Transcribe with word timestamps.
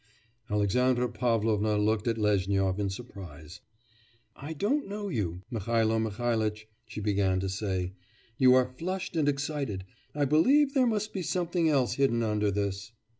Alexandra 0.49 1.07
Pavlovna 1.07 1.77
looked 1.77 2.07
at 2.07 2.17
Lezhnyov 2.17 2.79
in 2.79 2.89
surprise. 2.89 3.61
'I 4.35 4.53
don't 4.53 4.87
know 4.87 5.09
you, 5.09 5.43
Mihailo 5.51 5.99
Mihailitch,' 5.99 6.65
she 6.87 6.99
began 6.99 7.39
to 7.39 7.47
say. 7.47 7.93
'You 8.39 8.55
are 8.55 8.73
flushed 8.79 9.15
and 9.15 9.29
excited. 9.29 9.85
I 10.15 10.25
believe 10.25 10.73
there 10.73 10.87
must 10.87 11.13
be 11.13 11.21
something 11.21 11.69
else 11.69 11.97
hidden 12.01 12.23
under 12.23 12.49
this. 12.49 12.93